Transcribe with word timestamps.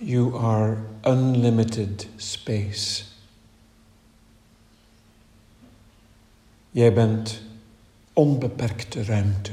You 0.00 0.36
are 0.36 0.76
unlimited 1.02 2.08
space. 2.16 3.04
Jij 6.70 6.92
bent 6.92 7.42
onbeperkte 8.12 9.04
ruimte. 9.04 9.52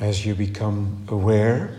As 0.00 0.24
you 0.24 0.34
become 0.34 1.04
aware 1.08 1.76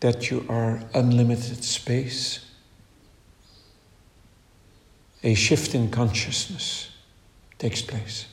that 0.00 0.30
you 0.30 0.44
are 0.48 0.80
unlimited 0.94 1.64
space, 1.64 2.44
a 5.22 5.34
shift 5.34 5.74
in 5.74 5.90
consciousness 5.90 6.90
takes 7.58 7.82
place. 7.82 8.26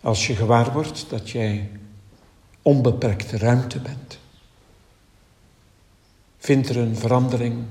Als 0.00 0.26
je 0.26 0.34
gewaar 0.34 0.72
wordt 0.72 1.10
dat 1.10 1.30
jij 1.30 1.70
onbeperkte 2.62 3.38
ruimte 3.38 3.80
bent, 3.80 4.18
vindt 6.38 6.68
er 6.68 6.76
een 6.76 6.96
verandering 6.96 7.64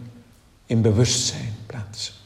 in 0.66 0.82
bewustzijn 0.82 1.56
plaats. 1.66 2.21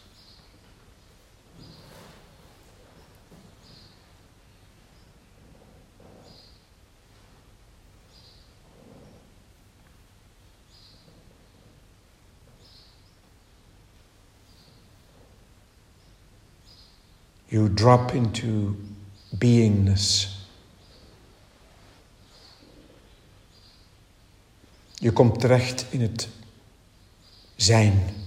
You 17.47 17.73
drop 17.73 18.11
into 18.11 18.75
beingness. 19.29 20.33
Je 24.94 25.11
komt 25.11 25.39
terecht 25.39 25.85
in 25.89 26.01
het 26.01 26.29
zijn. 27.56 28.23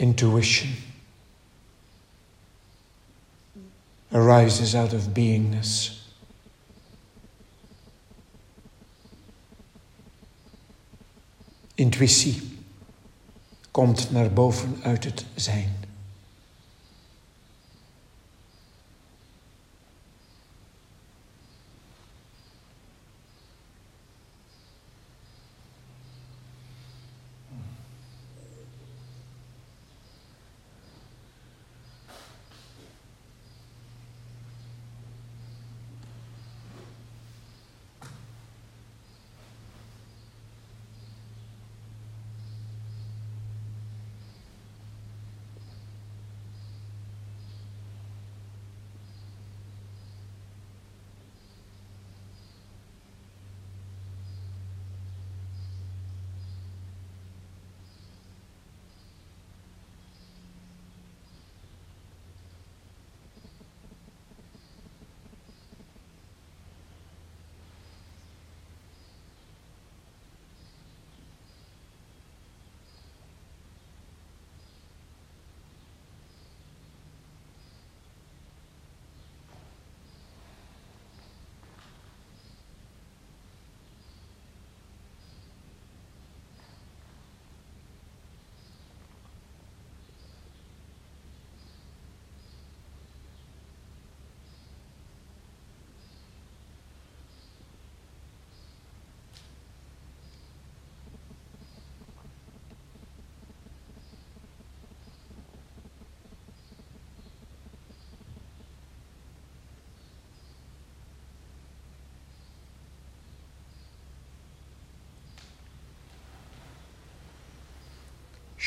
Intuition 0.00 0.70
arises 4.12 4.74
out 4.74 4.94
of 4.94 5.12
beingness. 5.12 5.98
Intuïtie 11.74 12.42
komt 13.70 14.10
naar 14.10 14.32
boven 14.32 14.76
uit 14.82 15.04
het 15.04 15.24
zijn. 15.34 15.76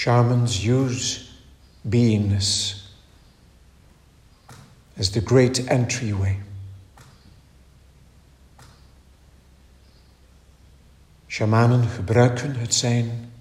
Shamans 0.03 0.65
use 0.65 1.31
beingness 1.88 2.81
as 4.97 5.11
the 5.11 5.21
great 5.21 5.65
entryway. 5.69 6.39
Shamanen 11.27 11.88
gebruiken 11.88 12.55
het 12.55 12.73
zijn 12.73 13.31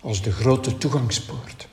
als 0.00 0.22
de 0.22 0.32
grote 0.32 0.78
toegangspoort. 0.78 1.68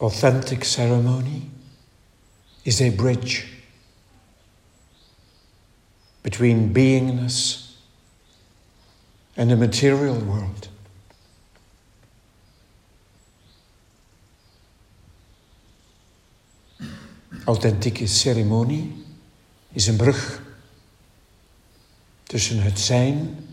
Authentic 0.00 0.64
ceremony 0.64 1.50
is 2.64 2.80
a 2.80 2.90
bridge 2.90 3.46
between 6.22 6.72
beingness 6.72 7.74
and 9.36 9.50
the 9.50 9.56
material 9.56 10.14
world. 10.14 10.68
Authentieke 17.44 18.06
ceremonie 18.06 19.04
is 19.72 19.86
een 19.86 19.96
brug 19.96 20.42
tussen 22.22 22.62
het 22.62 22.80
zijn 22.80 23.46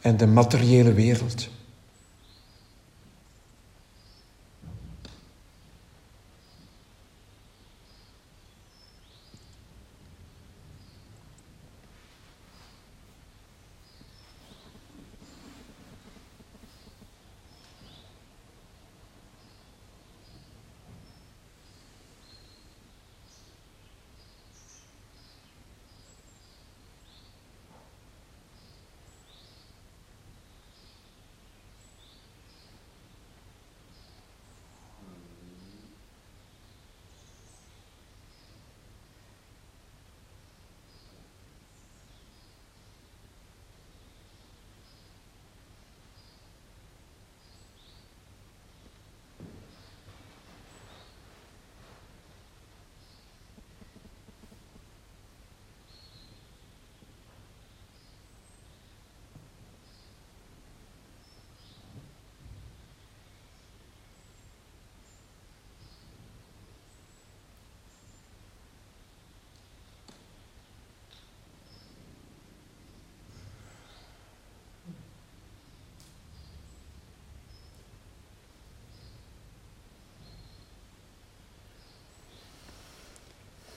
en 0.00 0.16
de 0.16 0.26
materiële 0.26 0.92
wereld. 0.92 1.48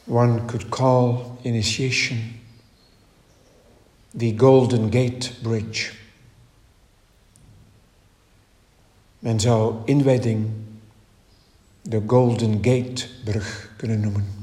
One 0.10 0.48
could 0.48 0.70
call 0.70 1.38
initiation 1.44 2.40
the 4.14 4.32
Golden 4.32 4.90
Gate 4.90 5.34
Bridge. 5.42 5.92
Men 9.20 9.40
zou 9.40 9.76
inwijding 9.86 10.50
de 11.82 12.02
Golden 12.08 12.58
Gate 12.62 13.08
Brug 13.24 13.74
kunnen 13.78 14.00
noemen. 14.00 14.39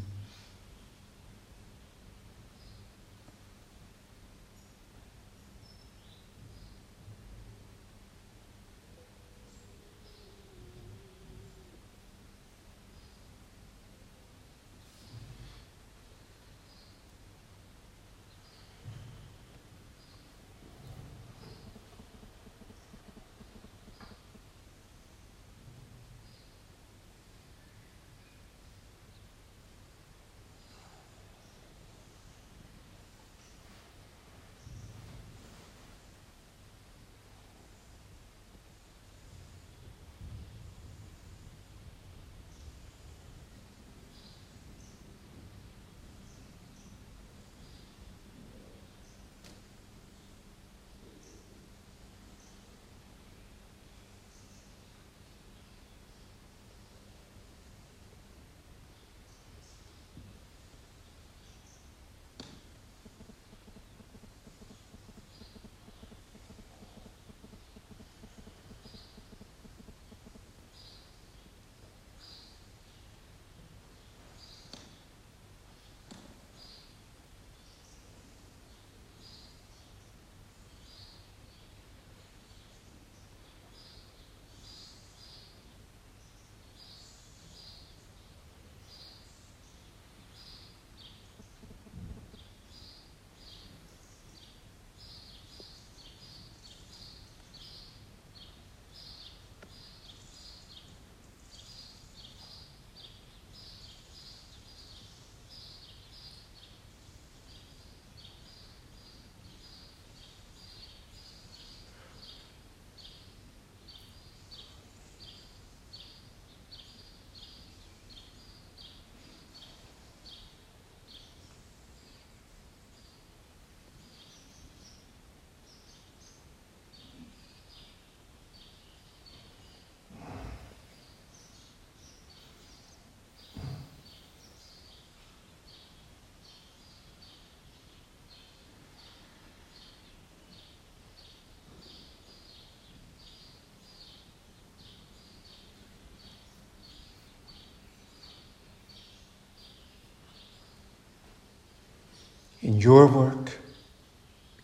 In 152.66 152.80
your 152.80 153.06
work, 153.06 153.60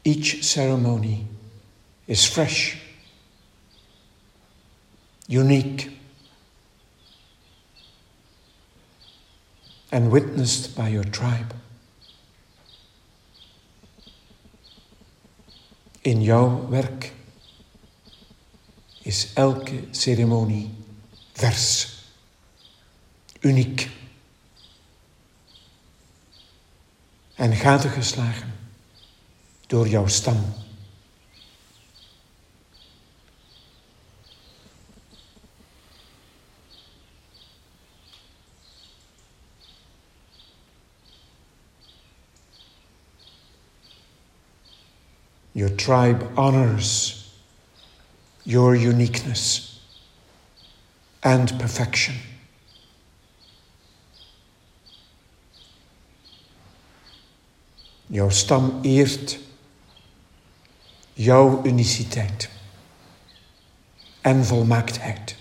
each 0.02 0.42
ceremony 0.42 1.24
is 2.08 2.26
fresh, 2.26 2.82
unique, 5.28 5.96
and 9.92 10.10
witnessed 10.10 10.74
by 10.74 10.88
your 10.88 11.04
tribe. 11.04 11.54
In 16.02 16.24
jouw 16.24 16.66
werk 16.68 17.12
is 19.04 19.32
elke 19.36 19.94
ceremonie 19.94 20.70
vers, 21.34 22.02
uniek 23.42 24.01
en 27.42 27.56
gatengeslagen 27.56 28.52
door 29.66 29.88
jouw 29.88 30.06
stam. 30.06 30.44
Your 45.52 45.74
tribe 45.74 46.26
honors 46.34 47.24
your 48.42 48.76
uniqueness 48.76 49.80
and 51.20 51.58
perfection. 51.58 52.31
Jouw 58.12 58.30
stam 58.30 58.78
eert 58.82 59.38
jouw 61.12 61.60
uniciteit 61.64 62.48
en 64.20 64.44
volmaaktheid. 64.44 65.36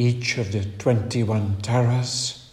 Each 0.00 0.38
of 0.38 0.50
the 0.52 0.64
21 0.78 1.58
taras 1.60 2.50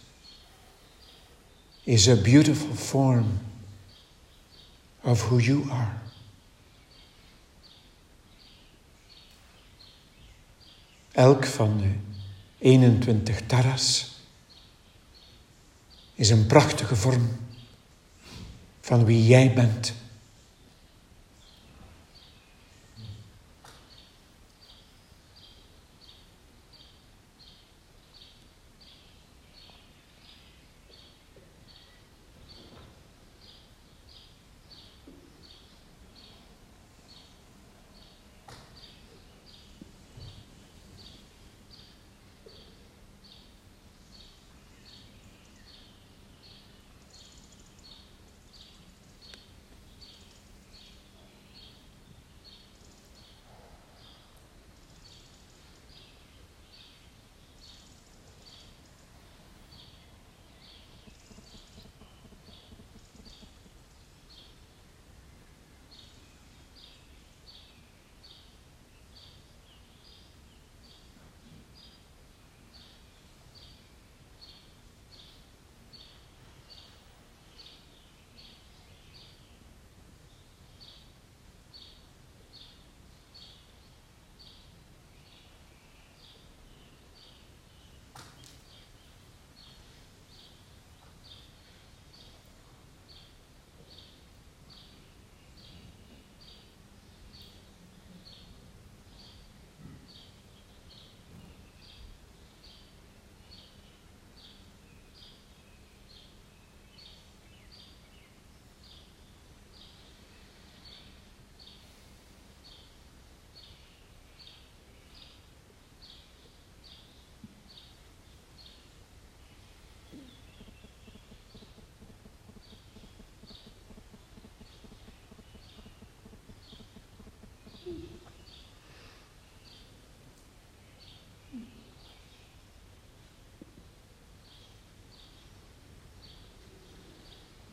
is 1.86 2.06
a 2.06 2.16
beautiful 2.16 2.74
form 2.74 3.38
of 5.02 5.22
who 5.22 5.38
you 5.38 5.66
are. 5.70 5.94
Elk 11.12 11.46
van 11.46 11.78
de 11.78 11.92
21 12.58 13.46
taras 13.46 14.20
is 16.14 16.30
een 16.30 16.46
prachtige 16.46 16.96
vorm 16.96 17.28
van 18.80 19.04
wie 19.04 19.26
jij 19.26 19.54
bent. 19.54 19.94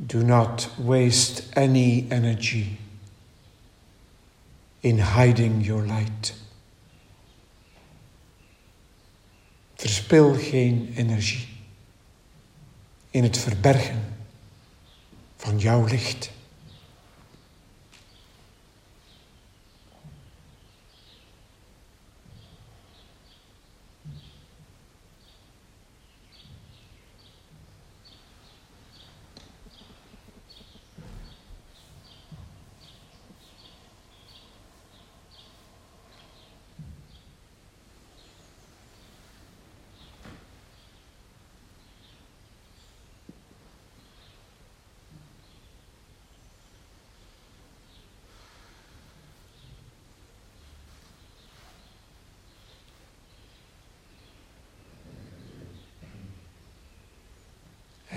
Do 0.07 0.23
not 0.23 0.69
waste 0.77 1.43
any 1.55 2.05
energy 2.09 2.77
in 4.81 4.99
hiding 4.99 5.61
your 5.61 5.85
light. 5.85 6.33
Verspil 9.75 10.33
geen 10.33 10.93
energie 10.95 11.47
in 13.09 13.23
het 13.23 13.37
verbergen 13.37 14.15
van 15.37 15.59
jouw 15.59 15.85
licht. 15.85 16.31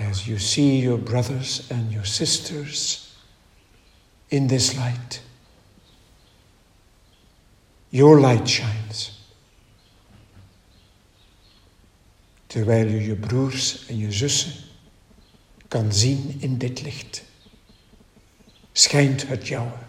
As 0.09 0.27
you 0.27 0.39
see 0.39 0.79
your 0.79 0.97
brothers 0.97 1.67
and 1.69 1.91
your 1.91 2.05
sisters 2.05 3.15
in 4.31 4.47
this 4.47 4.75
light. 4.75 5.21
Your 7.91 8.19
light 8.19 8.47
shines. 8.47 9.17
Terwijl 12.47 12.87
je 12.87 13.03
je 13.03 13.15
broers 13.15 13.85
en 13.85 13.97
je 13.97 14.11
zussen 14.11 14.53
kan 15.67 15.93
zien 15.93 16.37
in 16.39 16.57
dit 16.57 16.81
licht, 16.81 17.23
schijnt 18.71 19.27
het 19.27 19.47
jouwe. 19.47 19.88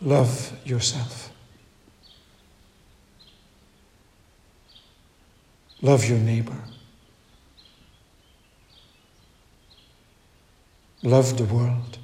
Love 0.00 0.52
yourself. 0.64 1.30
Love 5.80 6.04
your 6.04 6.18
neighbor. 6.18 6.58
Love 11.02 11.36
the 11.36 11.44
world. 11.44 11.98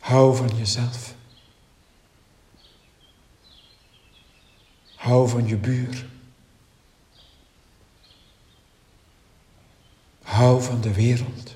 Hou 0.00 0.36
van 0.36 0.56
jezelf. 0.56 1.14
Hou 4.94 5.28
van 5.28 5.46
je 5.46 5.56
buur. 5.56 6.06
Hou 10.22 10.62
van 10.62 10.80
de 10.80 10.94
wereld. 10.94 11.54